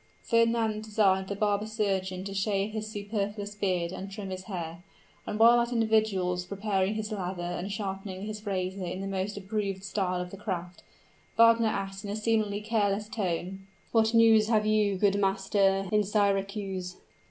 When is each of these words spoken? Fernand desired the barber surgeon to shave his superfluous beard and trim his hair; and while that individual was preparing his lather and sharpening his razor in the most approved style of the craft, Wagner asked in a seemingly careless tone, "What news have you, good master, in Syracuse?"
Fernand 0.23 0.83
desired 0.83 1.27
the 1.27 1.35
barber 1.35 1.67
surgeon 1.67 2.23
to 2.23 2.33
shave 2.33 2.71
his 2.71 2.87
superfluous 2.87 3.53
beard 3.53 3.91
and 3.91 4.09
trim 4.09 4.31
his 4.31 4.45
hair; 4.45 4.81
and 5.27 5.37
while 5.37 5.57
that 5.63 5.71
individual 5.71 6.31
was 6.31 6.43
preparing 6.43 6.95
his 6.95 7.11
lather 7.11 7.43
and 7.43 7.71
sharpening 7.71 8.23
his 8.23 8.43
razor 8.43 8.83
in 8.83 9.01
the 9.01 9.05
most 9.05 9.37
approved 9.37 9.83
style 9.83 10.19
of 10.19 10.31
the 10.31 10.37
craft, 10.37 10.81
Wagner 11.37 11.67
asked 11.67 12.03
in 12.03 12.09
a 12.09 12.15
seemingly 12.15 12.61
careless 12.61 13.07
tone, 13.07 13.67
"What 13.91 14.15
news 14.15 14.47
have 14.47 14.65
you, 14.65 14.97
good 14.97 15.19
master, 15.19 15.87
in 15.91 16.03
Syracuse?" 16.03 16.95